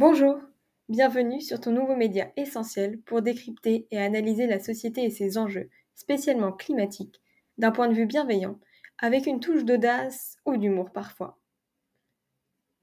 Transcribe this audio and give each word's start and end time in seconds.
Bonjour, 0.00 0.40
bienvenue 0.88 1.42
sur 1.42 1.60
ton 1.60 1.72
nouveau 1.72 1.94
média 1.94 2.32
essentiel 2.38 2.98
pour 3.02 3.20
décrypter 3.20 3.86
et 3.90 3.98
analyser 3.98 4.46
la 4.46 4.58
société 4.58 5.04
et 5.04 5.10
ses 5.10 5.36
enjeux, 5.36 5.68
spécialement 5.94 6.52
climatiques, 6.52 7.20
d'un 7.58 7.70
point 7.70 7.86
de 7.86 7.92
vue 7.92 8.06
bienveillant, 8.06 8.58
avec 8.96 9.26
une 9.26 9.40
touche 9.40 9.66
d'audace 9.66 10.38
ou 10.46 10.56
d'humour 10.56 10.90
parfois. 10.90 11.38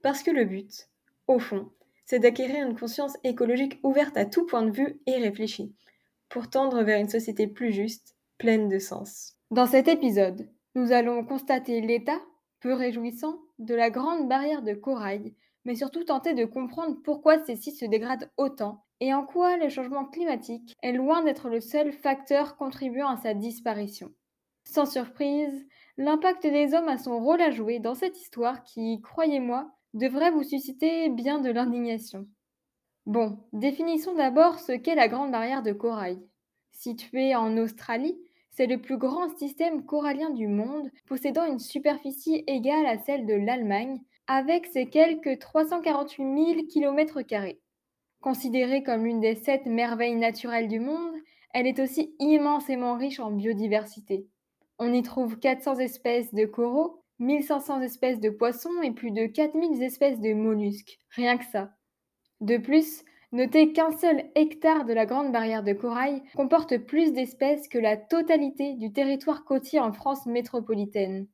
Parce 0.04 0.22
que 0.22 0.30
le 0.30 0.46
but, 0.46 0.90
au 1.26 1.40
fond, 1.40 1.72
c'est 2.06 2.20
d'acquérir 2.20 2.68
une 2.68 2.78
conscience 2.78 3.18
écologique 3.24 3.80
ouverte 3.82 4.16
à 4.16 4.26
tout 4.26 4.46
point 4.46 4.62
de 4.62 4.70
vue 4.70 5.02
et 5.08 5.18
réfléchie, 5.18 5.74
pour 6.30 6.52
tendre 6.52 6.84
vers 6.84 7.00
une 7.00 7.10
société 7.10 7.48
plus 7.48 7.72
juste, 7.72 8.16
pleine 8.38 8.70
de 8.70 8.78
sens. 8.78 9.34
Dans 9.50 9.66
cet 9.66 9.88
épisode, 9.88 10.48
nous 10.76 10.92
allons 10.92 11.26
constater 11.26 11.82
l'état, 11.82 12.22
peu 12.60 12.74
réjouissant, 12.74 13.40
de 13.58 13.74
la 13.74 13.90
grande 13.90 14.30
barrière 14.30 14.62
de 14.62 14.76
corail, 14.76 15.34
mais 15.68 15.76
surtout 15.76 16.06
tenter 16.06 16.34
de 16.34 16.46
comprendre 16.46 16.98
pourquoi 17.04 17.44
ces 17.44 17.58
sites 17.58 17.78
se 17.78 17.86
dégradent 17.86 18.32
autant 18.38 18.86
et 19.02 19.14
en 19.14 19.26
quoi 19.26 19.58
le 19.58 19.68
changement 19.68 20.06
climatique 20.06 20.74
est 20.82 20.94
loin 20.94 21.24
d'être 21.24 21.50
le 21.50 21.60
seul 21.60 21.92
facteur 21.92 22.56
contribuant 22.56 23.10
à 23.10 23.18
sa 23.18 23.34
disparition. 23.34 24.14
Sans 24.64 24.86
surprise, 24.86 25.68
l'impact 25.98 26.44
des 26.44 26.74
hommes 26.74 26.88
a 26.88 26.98
son 26.98 27.20
rôle 27.20 27.42
à 27.42 27.52
jouer 27.52 27.80
dans 27.80 27.96
cette 27.96 28.18
histoire 28.18 28.64
qui, 28.64 29.02
croyez-moi, 29.02 29.70
devrait 29.94 30.32
vous 30.32 30.44
susciter 30.44 31.10
bien 31.10 31.40
de 31.40 31.52
l'indignation. 31.52 32.28
Bon, 33.06 33.38
définissons 33.52 34.16
d'abord 34.16 34.60
ce 34.60 34.72
qu'est 34.72 34.96
la 34.96 35.10
Grande 35.10 35.32
Barrière 35.32 35.64
de 35.64 35.74
Corail. 35.74 36.18
Située 36.72 37.36
en 37.36 37.58
Australie, 37.58 38.18
c'est 38.52 38.68
le 38.68 38.82
plus 38.82 38.98
grand 38.98 39.30
système 39.38 39.86
corallien 39.86 40.30
du 40.30 40.48
monde, 40.48 40.90
possédant 41.08 41.46
une 41.46 41.60
superficie 41.60 42.44
égale 42.48 42.86
à 42.86 42.98
celle 42.98 43.26
de 43.26 43.34
l'Allemagne, 43.34 44.00
avec 44.28 44.66
ses 44.68 44.88
quelques 44.88 45.40
348 45.40 46.24
000 46.56 46.68
km. 46.68 47.22
Considérée 48.22 48.84
comme 48.84 49.06
l'une 49.06 49.22
des 49.22 49.36
sept 49.36 49.66
merveilles 49.66 50.16
naturelles 50.16 50.68
du 50.68 50.80
monde, 50.80 51.14
elle 51.54 51.68
est 51.68 51.80
aussi 51.80 52.14
immensément 52.20 52.96
riche 52.96 53.20
en 53.20 53.32
biodiversité. 53.32 54.28
On 54.80 54.94
y 54.94 55.02
trouve 55.02 55.40
400 55.40 55.80
espèces 55.80 56.34
de 56.34 56.46
coraux, 56.46 57.04
1500 57.20 57.82
espèces 57.82 58.20
de 58.20 58.30
poissons 58.30 58.82
et 58.84 58.92
plus 58.92 59.12
de 59.12 59.26
4000 59.26 59.82
espèces 59.82 60.20
de 60.20 60.34
mollusques. 60.34 61.00
Rien 61.10 61.38
que 61.38 61.46
ça. 61.46 61.72
De 62.42 62.58
plus, 62.58 63.04
notez 63.32 63.72
qu'un 63.72 63.92
seul 63.92 64.26
hectare 64.36 64.86
de 64.86 64.94
la 64.94 65.06
Grande 65.06 65.32
Barrière 65.32 65.64
de 65.64 65.74
Corail 65.74 66.22
comporte 66.36 66.78
plus 66.78 67.14
d'espèces 67.14 67.68
que 67.68 67.80
la 67.80 67.98
totalité 67.98 68.76
du 68.76 68.92
territoire 68.92 69.46
côtier 69.46 69.80
en 69.80 69.94
France 69.94 70.26
métropolitaine. 70.26 71.28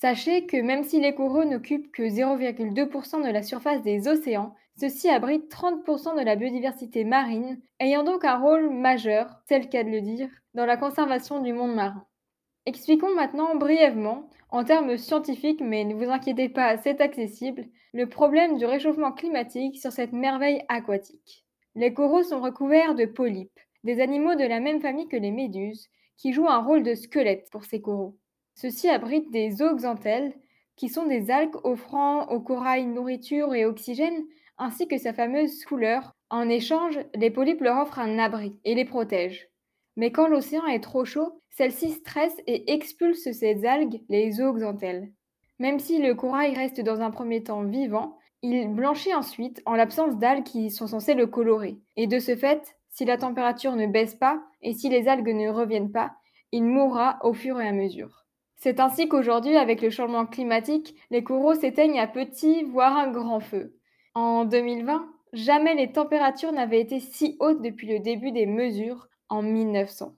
Sachez 0.00 0.46
que 0.46 0.56
même 0.56 0.82
si 0.82 0.98
les 0.98 1.14
coraux 1.14 1.44
n'occupent 1.44 1.92
que 1.92 2.04
0,2% 2.04 3.22
de 3.22 3.30
la 3.30 3.42
surface 3.42 3.82
des 3.82 4.08
océans, 4.08 4.54
ceux-ci 4.80 5.10
abritent 5.10 5.52
30% 5.52 6.18
de 6.18 6.24
la 6.24 6.36
biodiversité 6.36 7.04
marine, 7.04 7.60
ayant 7.80 8.02
donc 8.02 8.24
un 8.24 8.38
rôle 8.38 8.70
majeur, 8.70 9.28
c'est 9.46 9.58
le 9.58 9.66
cas 9.66 9.84
de 9.84 9.90
le 9.90 10.00
dire, 10.00 10.30
dans 10.54 10.64
la 10.64 10.78
conservation 10.78 11.42
du 11.42 11.52
monde 11.52 11.74
marin. 11.74 12.06
Expliquons 12.64 13.14
maintenant 13.14 13.54
brièvement, 13.56 14.26
en 14.48 14.64
termes 14.64 14.96
scientifiques, 14.96 15.60
mais 15.60 15.84
ne 15.84 15.94
vous 15.94 16.10
inquiétez 16.10 16.48
pas, 16.48 16.78
c'est 16.78 17.02
accessible, 17.02 17.66
le 17.92 18.08
problème 18.08 18.56
du 18.56 18.64
réchauffement 18.64 19.12
climatique 19.12 19.78
sur 19.78 19.92
cette 19.92 20.14
merveille 20.14 20.64
aquatique. 20.70 21.44
Les 21.74 21.92
coraux 21.92 22.22
sont 22.22 22.40
recouverts 22.40 22.94
de 22.94 23.04
polypes, 23.04 23.60
des 23.84 24.00
animaux 24.00 24.34
de 24.34 24.44
la 24.44 24.60
même 24.60 24.80
famille 24.80 25.08
que 25.08 25.16
les 25.18 25.30
méduses, 25.30 25.90
qui 26.16 26.32
jouent 26.32 26.48
un 26.48 26.62
rôle 26.62 26.84
de 26.84 26.94
squelette 26.94 27.50
pour 27.52 27.64
ces 27.64 27.82
coraux. 27.82 28.16
Ceux-ci 28.54 28.88
abritent 28.88 29.30
des 29.30 29.50
zooxanthelles, 29.50 30.34
qui 30.76 30.88
sont 30.88 31.06
des 31.06 31.30
algues 31.30 31.56
offrant 31.64 32.28
au 32.28 32.40
corail 32.40 32.86
nourriture 32.86 33.54
et 33.54 33.66
oxygène, 33.66 34.24
ainsi 34.58 34.88
que 34.88 34.98
sa 34.98 35.12
fameuse 35.12 35.64
couleur. 35.64 36.12
En 36.30 36.48
échange, 36.48 36.98
les 37.14 37.30
polypes 37.30 37.60
leur 37.60 37.82
offrent 37.82 37.98
un 37.98 38.18
abri 38.18 38.56
et 38.64 38.74
les 38.74 38.84
protègent. 38.84 39.48
Mais 39.96 40.12
quand 40.12 40.28
l'océan 40.28 40.66
est 40.66 40.82
trop 40.82 41.04
chaud, 41.04 41.40
celle-ci 41.50 41.90
stresse 41.90 42.36
et 42.46 42.72
expulse 42.72 43.30
ces 43.32 43.66
algues, 43.66 44.00
les 44.08 44.32
zooxanthelles. 44.32 45.12
Même 45.58 45.78
si 45.78 45.98
le 46.00 46.14
corail 46.14 46.54
reste 46.54 46.80
dans 46.80 47.00
un 47.00 47.10
premier 47.10 47.42
temps 47.42 47.64
vivant, 47.64 48.16
il 48.42 48.68
blanchit 48.68 49.14
ensuite 49.14 49.60
en 49.66 49.74
l'absence 49.74 50.16
d'algues 50.16 50.44
qui 50.44 50.70
sont 50.70 50.86
censées 50.86 51.14
le 51.14 51.26
colorer. 51.26 51.78
Et 51.96 52.06
de 52.06 52.18
ce 52.18 52.36
fait, 52.36 52.76
si 52.88 53.04
la 53.04 53.18
température 53.18 53.76
ne 53.76 53.86
baisse 53.86 54.14
pas 54.14 54.42
et 54.62 54.72
si 54.72 54.88
les 54.88 55.08
algues 55.08 55.34
ne 55.34 55.50
reviennent 55.50 55.92
pas, 55.92 56.12
il 56.52 56.64
mourra 56.64 57.18
au 57.22 57.34
fur 57.34 57.60
et 57.60 57.68
à 57.68 57.72
mesure. 57.72 58.19
C'est 58.62 58.78
ainsi 58.78 59.08
qu'aujourd'hui, 59.08 59.56
avec 59.56 59.80
le 59.80 59.88
changement 59.88 60.26
climatique, 60.26 60.94
les 61.10 61.24
coraux 61.24 61.54
s'éteignent 61.54 61.98
à 61.98 62.06
petit, 62.06 62.62
voire 62.64 62.94
un 62.94 63.10
grand 63.10 63.40
feu. 63.40 63.74
En 64.14 64.44
2020, 64.44 65.08
jamais 65.32 65.74
les 65.74 65.92
températures 65.92 66.52
n'avaient 66.52 66.82
été 66.82 67.00
si 67.00 67.38
hautes 67.40 67.62
depuis 67.62 67.86
le 67.88 68.00
début 68.00 68.32
des 68.32 68.44
mesures 68.44 69.08
en 69.30 69.40
1900. 69.40 70.14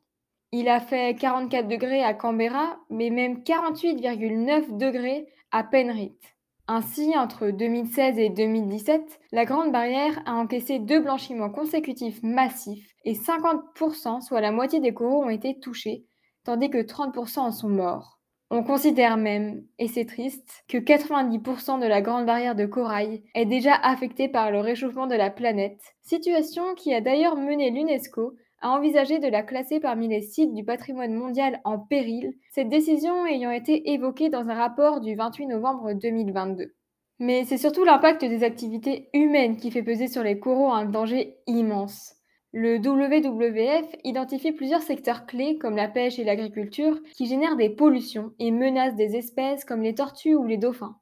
Il 0.50 0.68
a 0.68 0.80
fait 0.80 1.16
44 1.16 1.68
degrés 1.68 2.02
à 2.02 2.14
Canberra, 2.14 2.80
mais 2.90 3.10
même 3.10 3.44
48,9 3.44 4.76
degrés 4.76 5.28
à 5.52 5.62
Penrith. 5.62 6.34
Ainsi, 6.66 7.16
entre 7.16 7.50
2016 7.50 8.18
et 8.18 8.28
2017, 8.28 9.20
la 9.30 9.44
Grande 9.44 9.70
Barrière 9.70 10.20
a 10.26 10.34
encaissé 10.34 10.80
deux 10.80 10.98
blanchiments 10.98 11.50
consécutifs 11.50 12.20
massifs 12.24 12.92
et 13.04 13.14
50%, 13.14 14.20
soit 14.20 14.40
la 14.40 14.50
moitié 14.50 14.80
des 14.80 14.92
coraux, 14.92 15.22
ont 15.22 15.30
été 15.30 15.60
touchés, 15.60 16.06
tandis 16.42 16.70
que 16.70 16.78
30% 16.78 17.38
en 17.38 17.52
sont 17.52 17.68
morts. 17.68 18.18
On 18.54 18.62
considère 18.62 19.16
même, 19.16 19.64
et 19.78 19.88
c'est 19.88 20.04
triste, 20.04 20.62
que 20.68 20.76
90% 20.76 21.80
de 21.80 21.86
la 21.86 22.02
Grande 22.02 22.26
Barrière 22.26 22.54
de 22.54 22.66
Corail 22.66 23.22
est 23.34 23.46
déjà 23.46 23.72
affectée 23.72 24.28
par 24.28 24.50
le 24.50 24.60
réchauffement 24.60 25.06
de 25.06 25.14
la 25.14 25.30
planète, 25.30 25.80
situation 26.02 26.74
qui 26.74 26.92
a 26.92 27.00
d'ailleurs 27.00 27.36
mené 27.36 27.70
l'UNESCO 27.70 28.36
a 28.60 28.68
envisagé 28.68 29.20
de 29.20 29.28
la 29.28 29.42
classer 29.42 29.80
parmi 29.80 30.06
les 30.06 30.20
sites 30.20 30.52
du 30.52 30.66
patrimoine 30.66 31.14
mondial 31.14 31.62
en 31.64 31.78
péril, 31.78 32.34
cette 32.50 32.68
décision 32.68 33.24
ayant 33.24 33.52
été 33.52 33.90
évoquée 33.94 34.28
dans 34.28 34.46
un 34.50 34.54
rapport 34.54 35.00
du 35.00 35.14
28 35.14 35.46
novembre 35.46 35.94
2022. 35.94 36.74
Mais 37.20 37.44
c'est 37.46 37.56
surtout 37.56 37.84
l'impact 37.84 38.22
des 38.22 38.44
activités 38.44 39.08
humaines 39.14 39.56
qui 39.56 39.70
fait 39.70 39.82
peser 39.82 40.08
sur 40.08 40.22
les 40.22 40.38
coraux 40.38 40.70
un 40.70 40.84
danger 40.84 41.38
immense. 41.46 42.16
Le 42.54 42.76
WWF 42.76 43.96
identifie 44.04 44.52
plusieurs 44.52 44.82
secteurs 44.82 45.24
clés 45.24 45.56
comme 45.56 45.74
la 45.74 45.88
pêche 45.88 46.18
et 46.18 46.24
l'agriculture 46.24 47.00
qui 47.14 47.24
génèrent 47.24 47.56
des 47.56 47.70
pollutions 47.70 48.34
et 48.38 48.50
menacent 48.50 48.94
des 48.94 49.16
espèces 49.16 49.64
comme 49.64 49.80
les 49.80 49.94
tortues 49.94 50.34
ou 50.34 50.44
les 50.44 50.58
dauphins. 50.58 50.98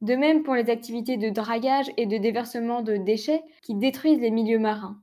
De 0.00 0.16
même 0.16 0.42
pour 0.42 0.54
les 0.54 0.70
activités 0.70 1.16
de 1.16 1.30
dragage 1.30 1.86
et 1.96 2.06
de 2.06 2.16
déversement 2.16 2.82
de 2.82 2.96
déchets 2.96 3.42
qui 3.62 3.76
détruisent 3.76 4.20
les 4.20 4.32
milieux 4.32 4.58
marins. 4.58 5.00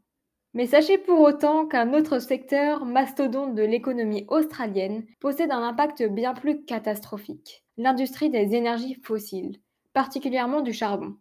Mais 0.53 0.65
sachez 0.65 0.97
pour 0.97 1.21
autant 1.21 1.65
qu'un 1.65 1.93
autre 1.93 2.19
secteur, 2.19 2.85
mastodonte 2.85 3.55
de 3.55 3.63
l'économie 3.63 4.25
australienne, 4.27 5.05
possède 5.21 5.51
un 5.51 5.63
impact 5.63 6.03
bien 6.03 6.33
plus 6.33 6.65
catastrophique, 6.65 7.63
l'industrie 7.77 8.29
des 8.29 8.53
énergies 8.53 8.95
fossiles, 8.95 9.61
particulièrement 9.93 10.61
du 10.61 10.73
charbon. 10.73 11.15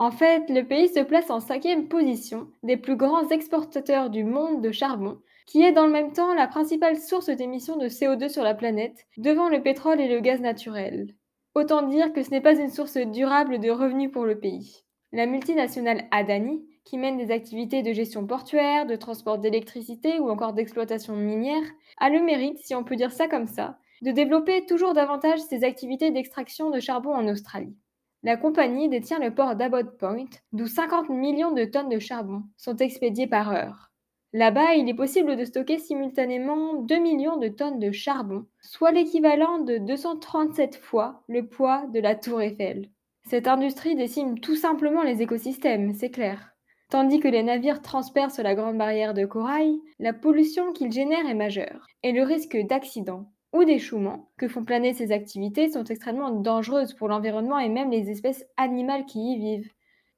En 0.00 0.10
fait, 0.10 0.48
le 0.48 0.62
pays 0.62 0.88
se 0.88 1.00
place 1.00 1.28
en 1.28 1.40
cinquième 1.40 1.86
position 1.86 2.48
des 2.62 2.78
plus 2.78 2.96
grands 2.96 3.28
exportateurs 3.28 4.08
du 4.08 4.24
monde 4.24 4.62
de 4.62 4.72
charbon, 4.72 5.18
qui 5.44 5.62
est 5.62 5.72
dans 5.72 5.84
le 5.84 5.92
même 5.92 6.14
temps 6.14 6.32
la 6.32 6.46
principale 6.46 6.96
source 6.96 7.28
d'émissions 7.28 7.76
de 7.76 7.86
CO2 7.86 8.30
sur 8.30 8.42
la 8.42 8.54
planète, 8.54 9.06
devant 9.18 9.50
le 9.50 9.62
pétrole 9.62 10.00
et 10.00 10.08
le 10.08 10.20
gaz 10.20 10.40
naturel. 10.40 11.14
Autant 11.54 11.82
dire 11.82 12.14
que 12.14 12.22
ce 12.22 12.30
n'est 12.30 12.40
pas 12.40 12.58
une 12.58 12.70
source 12.70 12.96
durable 12.96 13.60
de 13.60 13.68
revenus 13.68 14.10
pour 14.10 14.24
le 14.24 14.40
pays. 14.40 14.86
La 15.12 15.26
multinationale 15.26 16.08
Adani, 16.12 16.64
qui 16.86 16.96
mène 16.96 17.18
des 17.18 17.30
activités 17.30 17.82
de 17.82 17.92
gestion 17.92 18.26
portuaire, 18.26 18.86
de 18.86 18.96
transport 18.96 19.36
d'électricité 19.36 20.18
ou 20.18 20.30
encore 20.30 20.54
d'exploitation 20.54 21.14
minière, 21.14 21.68
a 21.98 22.08
le 22.08 22.22
mérite, 22.22 22.56
si 22.56 22.74
on 22.74 22.84
peut 22.84 22.96
dire 22.96 23.12
ça 23.12 23.28
comme 23.28 23.48
ça, 23.48 23.76
de 24.00 24.12
développer 24.12 24.64
toujours 24.64 24.94
davantage 24.94 25.40
ses 25.40 25.62
activités 25.62 26.10
d'extraction 26.10 26.70
de 26.70 26.80
charbon 26.80 27.12
en 27.12 27.28
Australie. 27.28 27.76
La 28.22 28.36
compagnie 28.36 28.90
détient 28.90 29.18
le 29.18 29.34
port 29.34 29.56
d'Abbot 29.56 29.96
Point, 29.98 30.28
d'où 30.52 30.66
50 30.66 31.08
millions 31.08 31.52
de 31.52 31.64
tonnes 31.64 31.88
de 31.88 31.98
charbon 31.98 32.42
sont 32.58 32.76
expédiées 32.76 33.26
par 33.26 33.50
heure. 33.50 33.90
Là-bas, 34.32 34.74
il 34.74 34.88
est 34.88 34.94
possible 34.94 35.36
de 35.36 35.44
stocker 35.44 35.78
simultanément 35.78 36.74
2 36.74 36.98
millions 36.98 37.38
de 37.38 37.48
tonnes 37.48 37.78
de 37.78 37.90
charbon, 37.90 38.44
soit 38.60 38.92
l'équivalent 38.92 39.58
de 39.58 39.78
237 39.78 40.76
fois 40.76 41.22
le 41.28 41.46
poids 41.46 41.86
de 41.92 41.98
la 41.98 42.14
tour 42.14 42.42
Eiffel. 42.42 42.90
Cette 43.24 43.48
industrie 43.48 43.96
décime 43.96 44.38
tout 44.38 44.54
simplement 44.54 45.02
les 45.02 45.22
écosystèmes, 45.22 45.94
c'est 45.94 46.10
clair. 46.10 46.50
Tandis 46.90 47.20
que 47.20 47.28
les 47.28 47.42
navires 47.42 47.82
transpercent 47.82 48.38
la 48.40 48.54
grande 48.54 48.76
barrière 48.76 49.14
de 49.14 49.24
corail, 49.24 49.80
la 49.98 50.12
pollution 50.12 50.72
qu'ils 50.72 50.92
génèrent 50.92 51.28
est 51.28 51.34
majeure, 51.34 51.86
et 52.02 52.12
le 52.12 52.22
risque 52.22 52.56
d'accident 52.68 53.32
ou 53.52 53.64
d'échouement 53.64 54.30
que 54.36 54.48
font 54.48 54.64
planer 54.64 54.94
ces 54.94 55.12
activités 55.12 55.70
sont 55.70 55.84
extrêmement 55.84 56.30
dangereuses 56.30 56.94
pour 56.94 57.08
l'environnement 57.08 57.58
et 57.58 57.68
même 57.68 57.90
les 57.90 58.10
espèces 58.10 58.46
animales 58.56 59.06
qui 59.06 59.32
y 59.32 59.38
vivent. 59.38 59.72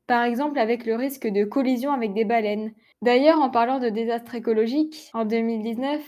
Par 0.06 0.24
exemple 0.24 0.58
avec 0.58 0.84
le 0.84 0.96
risque 0.96 1.26
de 1.26 1.44
collision 1.44 1.92
avec 1.92 2.12
des 2.12 2.24
baleines. 2.24 2.72
D'ailleurs, 3.00 3.40
en 3.40 3.50
parlant 3.50 3.78
de 3.78 3.88
désastre 3.88 4.34
écologique, 4.34 5.10
en 5.14 5.24
2019, 5.24 6.02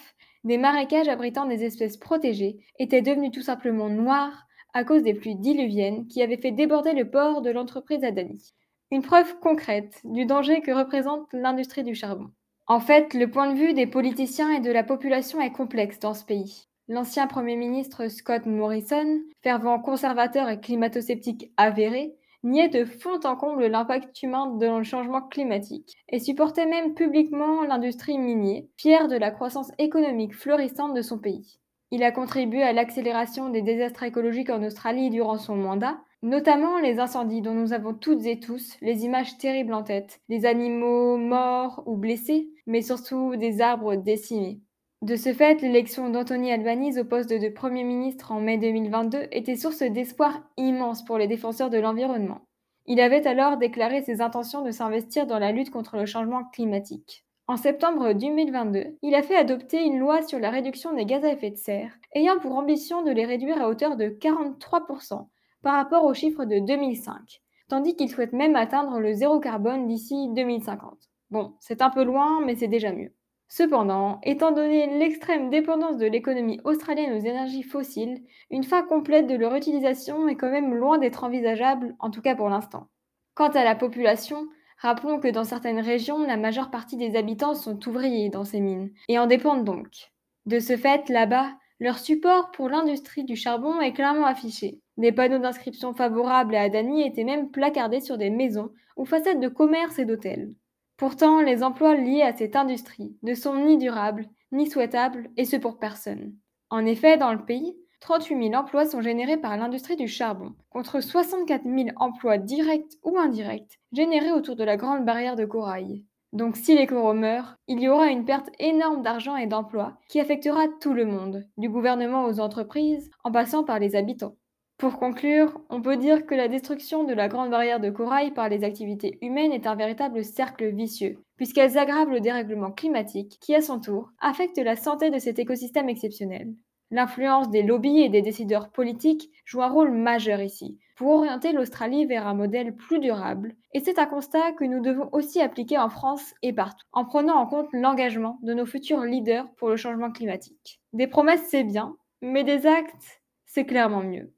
des 0.45 0.59
marécages 0.59 1.09
abritant 1.09 1.47
des 1.47 1.65
espèces 1.65 1.97
protégées 1.97 2.59
étaient 2.79 3.03
devenus 3.03 3.31
tout 3.33 3.43
simplement 3.43 3.89
noirs 3.89 4.47
à 4.75 4.85
cause 4.85 5.03
des 5.03 5.15
pluies 5.15 5.37
diluviennes 5.37 6.07
qui 6.07 6.23
avaient 6.23 6.37
fait 6.37 6.51
déborder 6.51 6.93
le 6.93 7.09
port 7.09 7.41
de 7.41 7.51
l'entreprise 7.51 8.05
Adani. 8.05 8.53
Une 8.91 9.03
preuve 9.03 9.39
concrète 9.41 10.01
du 10.05 10.27
danger 10.27 10.61
que 10.61 10.73
représente 10.73 11.33
l'industrie 11.33 11.85
du 11.85 11.95
charbon. 11.95 12.31
En 12.67 12.81
fait, 12.81 13.15
le 13.15 13.31
point 13.31 13.53
de 13.53 13.59
vue 13.59 13.75
des 13.75 13.87
politiciens 13.87 14.51
et 14.51 14.61
de 14.61 14.71
la 14.71 14.85
population 14.85 15.41
est 15.41 15.53
complexe 15.53 15.99
dans 15.99 16.15
ce 16.15 16.25
pays. 16.25 16.67
L'ancien 16.87 17.27
Premier 17.27 17.57
ministre 17.57 18.09
Scott 18.09 18.45
Morrison, 18.45 19.23
fervent 19.43 19.79
conservateur 19.79 20.51
et 20.51 20.61
climato-sceptique 20.61 21.51
avéré, 21.57 22.15
niait 22.43 22.69
de 22.69 22.85
fond 22.85 23.19
en 23.25 23.37
comble 23.37 23.65
l'impact 23.69 24.23
humain 24.23 24.49
dans 24.49 24.77
le 24.77 24.85
changement 24.85 25.23
climatique 25.23 25.95
et 26.11 26.19
supportait 26.19 26.67
même 26.67 26.93
publiquement 26.93 27.63
l'industrie 27.63 28.19
minière, 28.19 28.65
fière 28.77 29.09
de 29.09 29.17
la 29.17 29.31
croissance 29.31 29.73
économique 29.79 30.35
florissante 30.35 30.93
de 30.93 31.01
son 31.01 31.19
pays. 31.19 31.59
Il 31.91 32.03
a 32.03 32.13
contribué 32.13 32.63
à 32.63 32.75
l'accélération 32.75 33.49
des 33.49 33.63
désastres 33.63 34.03
écologiques 34.03 34.51
en 34.51 34.63
Australie 34.63 35.09
durant 35.09 35.39
son 35.39 35.57
mandat, 35.57 35.97
notamment 36.23 36.79
les 36.81 36.99
incendies 36.99 37.41
dont 37.41 37.55
nous 37.55 37.73
avons 37.73 37.95
toutes 37.95 38.27
et 38.27 38.41
tous 38.41 38.77
les 38.83 39.07
images 39.07 39.39
terribles 39.39 39.73
en 39.73 39.85
tête, 39.85 40.21
des 40.29 40.45
animaux 40.45 41.17
morts 41.17 41.83
ou 41.87 41.97
blessés, 41.97 42.51
mais 42.67 42.83
surtout 42.83 43.37
des 43.37 43.63
arbres 43.63 43.97
décimés. 43.97 44.61
De 45.05 45.17
ce 45.17 45.35
fait, 45.35 45.61
l'élection 45.61 46.09
d'Anthony 46.09 46.51
Albanese 46.51 46.97
au 46.97 47.05
poste 47.05 47.29
de 47.29 47.49
Premier 47.51 47.85
ministre 47.85 48.33
en 48.33 48.41
mai 48.41 48.57
2022 48.57 49.25
était 49.33 49.55
source 49.55 49.83
d'espoir 49.83 50.41
immense 50.57 51.05
pour 51.05 51.19
les 51.19 51.27
défenseurs 51.27 51.69
de 51.69 51.77
l'environnement. 51.77 52.41
Il 52.87 53.01
avait 53.01 53.27
alors 53.27 53.59
déclaré 53.59 54.01
ses 54.01 54.23
intentions 54.23 54.63
de 54.63 54.71
s'investir 54.71 55.27
dans 55.27 55.39
la 55.39 55.53
lutte 55.53 55.69
contre 55.69 55.99
le 55.99 56.07
changement 56.07 56.45
climatique. 56.45 57.27
En 57.49 57.59
septembre 57.59 58.15
2022, 58.15 58.97
il 59.03 59.15
a 59.15 59.21
fait 59.21 59.37
adopter 59.37 59.85
une 59.85 59.99
loi 59.99 60.23
sur 60.23 60.39
la 60.39 60.49
réduction 60.49 60.95
des 60.95 61.05
gaz 61.05 61.23
à 61.23 61.33
effet 61.33 61.51
de 61.51 61.59
serre, 61.59 61.93
ayant 62.15 62.39
pour 62.39 62.57
ambition 62.57 63.03
de 63.03 63.11
les 63.11 63.27
réduire 63.27 63.61
à 63.61 63.69
hauteur 63.69 63.99
de 63.99 64.07
43% 64.07 65.27
par 65.61 65.75
rapport 65.75 66.05
au 66.07 66.15
chiffre 66.15 66.47
de 66.47 66.61
2005, 66.61 67.43
tandis 67.69 67.95
qu'il 67.95 68.09
souhaite 68.09 68.33
même 68.33 68.57
atteindre 68.57 68.99
le 69.01 69.13
zéro 69.13 69.39
carbone 69.39 69.87
d'ici 69.87 70.31
2050. 70.31 70.97
Bon, 71.31 71.53
c'est 71.61 71.83
un 71.83 71.91
peu 71.91 72.05
loin, 72.05 72.41
mais 72.43 72.57
c'est 72.57 72.69
déjà 72.69 72.91
mieux. 72.91 73.13
Cependant, 73.49 74.21
étant 74.23 74.53
donné 74.53 74.99
l'extrême 74.99 75.51
dépendance 75.51 75.99
de 75.99 76.07
l'économie 76.07 76.61
australienne 76.65 77.13
aux 77.13 77.25
énergies 77.25 77.63
fossiles, 77.63 78.23
une 78.51 78.65
fin 78.65 78.83
complète 78.83 79.27
de 79.27 79.37
leur 79.37 79.55
utilisation 79.55 80.29
est 80.29 80.37
quand 80.37 80.51
même 80.51 80.75
loin 80.75 80.99
d'être 80.99 81.25
envisageable, 81.25 81.95
en 81.99 82.11
tout 82.11 82.23
cas 82.23 82.35
pour 82.35 82.49
l'instant. 82.49 82.89
Quant 83.35 83.51
à 83.51 83.65
la 83.65 83.75
population, 83.75 84.49
rappelons 84.79 85.21
que 85.21 85.29
dans 85.29 85.45
certaines 85.45 85.81
régions, 85.81 86.27
la 86.27 86.37
majeure 86.37 86.71
partie 86.71 86.97
des 86.97 87.17
habitants 87.17 87.55
sont 87.55 87.89
ouvriers 87.89 88.29
dans 88.29 88.45
ces 88.45 88.61
mines, 88.61 88.91
et 89.09 89.19
en 89.19 89.27
dépendent 89.27 89.65
donc. 89.65 90.13
De 90.47 90.59
ce 90.59 90.77
fait, 90.77 91.09
là-bas, 91.09 91.53
leur 91.81 91.99
support 91.99 92.51
pour 92.53 92.69
l'industrie 92.69 93.25
du 93.25 93.37
charbon 93.37 93.81
est 93.81 93.93
clairement 93.93 94.27
affiché. 94.27 94.81
Des 94.97 95.13
panneaux 95.13 95.39
d'inscription 95.39 95.93
favorables 95.93 96.55
à 96.55 96.63
Adani 96.63 97.07
étaient 97.07 97.25
même 97.25 97.51
placardés 97.51 98.01
sur 98.01 98.17
des 98.17 98.31
maisons 98.31 98.71
ou 98.97 99.05
façades 99.05 99.41
de 99.41 99.49
commerces 99.49 99.99
et 99.99 100.05
d'hôtels. 100.05 100.55
Pourtant, 100.97 101.41
les 101.41 101.63
emplois 101.63 101.97
liés 101.97 102.23
à 102.23 102.37
cette 102.37 102.57
industrie 102.57 103.17
ne 103.23 103.35
sont 103.35 103.57
ni 103.57 103.79
durables, 103.79 104.29
ni 104.53 104.71
souhaitables, 104.71 105.31
et 105.37 105.45
ce 105.45 105.57
pour 105.57 105.79
personne. 105.79 106.35
En 106.71 106.87
effet, 106.87 107.17
dans 107.17 107.33
le 107.33 107.45
pays, 107.45 107.77
38 108.01 108.51
000 108.51 108.55
emplois 108.55 108.85
sont 108.85 109.01
générés 109.01 109.39
par 109.39 109.57
l'industrie 109.57 109.97
du 109.97 110.07
charbon, 110.07 110.55
contre 110.71 111.01
64 111.01 111.65
000 111.65 111.89
emplois 111.97 112.39
directs 112.39 112.99
ou 113.03 113.19
indirects 113.19 113.81
générés 113.93 114.33
autour 114.33 114.57
de 114.57 114.65
la 114.65 114.77
grande 114.77 115.05
barrière 115.05 115.37
de 115.37 115.47
corail. 115.47 116.05
Donc 116.35 116.57
si 116.57 116.77
les 116.77 116.87
coraux 116.87 117.15
meurent, 117.15 117.57
il 117.67 117.81
y 117.81 117.89
aura 117.89 118.09
une 118.09 118.25
perte 118.25 118.51
énorme 118.59 119.03
d'argent 119.03 119.37
et 119.37 119.47
d'emplois 119.47 119.97
qui 120.09 120.21
affectera 120.21 120.67
tout 120.81 120.93
le 120.93 121.07
monde, 121.07 121.45
du 121.57 121.69
gouvernement 121.69 122.27
aux 122.27 122.41
entreprises, 122.41 123.11
en 123.23 123.33
passant 123.33 123.65
par 123.65 123.79
les 123.79 123.97
habitants. 123.97 124.37
Pour 124.77 124.99
conclure, 124.99 125.61
on 125.71 125.81
peut 125.81 125.97
dire 125.97 126.27
que 126.27 126.35
la 126.35 126.49
destruction 126.49 127.05
de 127.05 127.15
la 127.15 127.29
grande 127.29 127.51
barrière 127.51 127.79
de 127.79 127.91
corail 127.91 128.33
par 128.33 128.49
les 128.49 128.65
activités 128.65 129.19
humaines 129.23 129.53
est 129.53 129.69
un 129.69 129.77
véritable 129.77 130.25
cercle 130.25 130.69
vicieux, 130.75 131.23
puisqu'elles 131.37 131.79
aggravent 131.79 132.11
le 132.11 132.21
dérèglement 132.21 132.73
climatique 132.73 133.39
qui, 133.41 133.55
à 133.55 133.63
son 133.63 133.79
tour, 133.79 134.11
affecte 134.21 134.59
la 134.59 134.75
santé 134.75 135.11
de 135.11 135.19
cet 135.21 135.39
écosystème 135.39 135.89
exceptionnel. 135.89 136.55
L'influence 136.91 137.51
des 137.51 137.63
lobbies 137.63 138.01
et 138.01 138.09
des 138.09 138.21
décideurs 138.21 138.71
politiques 138.71 139.31
joue 139.45 139.63
un 139.63 139.69
rôle 139.69 139.93
majeur 139.93 140.43
ici, 140.43 140.77
pour 140.97 141.13
orienter 141.13 141.53
l'Australie 141.53 142.05
vers 142.05 142.27
un 142.27 142.35
modèle 142.35 142.75
plus 142.75 142.99
durable, 142.99 143.55
et 143.73 143.81
c'est 143.81 144.01
un 144.01 144.07
constat 144.07 144.53
que 144.53 144.65
nous 144.65 144.81
devons 144.81 145.09
aussi 145.13 145.41
appliquer 145.41 145.79
en 145.79 145.89
France 145.89 146.35
et 146.43 146.53
partout, 146.53 146.85
en 146.93 147.05
prenant 147.05 147.37
en 147.37 147.47
compte 147.47 147.69
l'engagement 147.73 148.39
de 148.43 148.55
nos 148.55 148.67
futurs 148.67 149.05
leaders 149.05 149.49
pour 149.57 149.69
le 149.69 149.77
changement 149.77 150.11
climatique. 150.11 150.81
Des 150.93 151.07
promesses, 151.07 151.47
c'est 151.49 151.65
bien, 151.65 151.97
mais 152.23 152.43
des 152.43 152.67
actes, 152.67 153.23
c'est 153.47 153.67
clairement 153.67 154.03
mieux. 154.03 154.34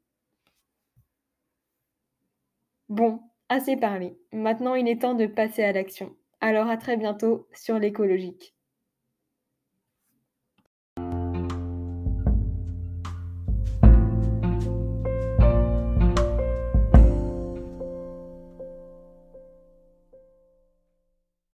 Bon, 2.89 3.21
assez 3.49 3.77
parlé. 3.77 4.19
Maintenant, 4.33 4.75
il 4.75 4.89
est 4.89 5.03
temps 5.03 5.15
de 5.15 5.27
passer 5.27 5.63
à 5.63 5.73
l'action. 5.73 6.17
Alors 6.41 6.69
à 6.69 6.77
très 6.77 6.97
bientôt 6.97 7.47
sur 7.53 7.79
l'écologique. 7.79 8.56